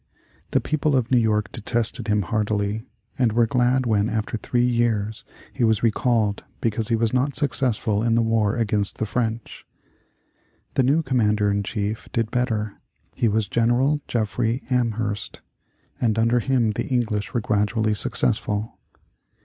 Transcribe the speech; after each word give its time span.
The 0.49 0.59
people 0.59 0.95
of 0.95 1.11
New 1.11 1.19
York 1.19 1.51
detested 1.51 2.07
him 2.07 2.23
heartily, 2.23 2.87
and 3.19 3.31
were 3.33 3.45
glad 3.45 3.85
when 3.85 4.09
after 4.09 4.35
three 4.35 4.65
years 4.65 5.23
he 5.53 5.63
was 5.63 5.83
recalled 5.83 6.43
because 6.59 6.87
he 6.87 6.95
was 6.95 7.13
not 7.13 7.35
successful 7.35 8.01
in 8.01 8.15
the 8.15 8.23
war 8.23 8.55
against 8.55 8.97
the 8.97 9.05
French. 9.05 9.63
The 10.73 10.81
new 10.81 11.03
commander 11.03 11.51
in 11.51 11.61
chief 11.61 12.09
did 12.11 12.31
better. 12.31 12.79
He 13.13 13.27
was 13.27 13.47
General 13.47 14.01
Jeffrey 14.07 14.63
Amherst, 14.71 15.41
and 16.01 16.17
under 16.17 16.39
him 16.39 16.71
the 16.71 16.87
English 16.87 17.35
were 17.35 17.39
gradually 17.41 17.93
successful. 17.93 18.79